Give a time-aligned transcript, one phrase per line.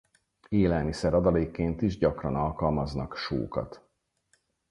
[0.49, 3.87] Élelmiszer-adalékként is gyakran alkalmaznak sókat.